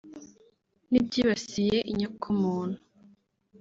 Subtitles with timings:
[0.89, 2.79] n’ibyibasiye inyokomuntu